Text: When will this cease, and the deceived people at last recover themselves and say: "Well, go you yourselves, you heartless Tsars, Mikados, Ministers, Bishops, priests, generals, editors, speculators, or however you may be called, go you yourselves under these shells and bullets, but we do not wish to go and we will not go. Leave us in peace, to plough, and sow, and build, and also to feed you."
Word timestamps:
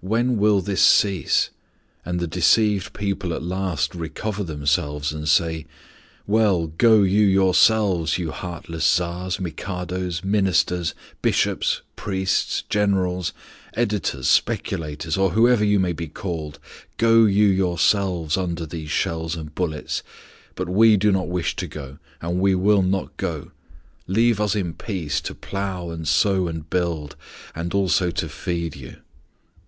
When 0.00 0.38
will 0.38 0.62
this 0.62 0.82
cease, 0.82 1.50
and 2.04 2.18
the 2.18 2.26
deceived 2.26 2.92
people 2.94 3.34
at 3.34 3.42
last 3.42 3.94
recover 3.94 4.42
themselves 4.42 5.12
and 5.12 5.28
say: 5.28 5.66
"Well, 6.26 6.68
go 6.68 7.02
you 7.02 7.24
yourselves, 7.24 8.16
you 8.18 8.32
heartless 8.32 8.82
Tsars, 8.84 9.38
Mikados, 9.38 10.24
Ministers, 10.24 10.94
Bishops, 11.22 11.82
priests, 11.96 12.64
generals, 12.68 13.32
editors, 13.74 14.26
speculators, 14.26 15.16
or 15.18 15.32
however 15.34 15.64
you 15.64 15.78
may 15.78 15.92
be 15.92 16.08
called, 16.08 16.58
go 16.96 17.24
you 17.26 17.46
yourselves 17.46 18.36
under 18.38 18.66
these 18.66 18.90
shells 18.90 19.36
and 19.36 19.54
bullets, 19.54 20.02
but 20.56 20.68
we 20.68 20.96
do 20.96 21.12
not 21.12 21.28
wish 21.28 21.54
to 21.56 21.68
go 21.68 21.98
and 22.22 22.40
we 22.40 22.54
will 22.56 22.82
not 22.82 23.16
go. 23.18 23.52
Leave 24.08 24.40
us 24.40 24.56
in 24.56 24.72
peace, 24.74 25.20
to 25.20 25.34
plough, 25.34 25.90
and 25.90 26.08
sow, 26.08 26.48
and 26.48 26.70
build, 26.70 27.14
and 27.54 27.72
also 27.74 28.10
to 28.10 28.28
feed 28.28 28.74
you." 28.74 28.96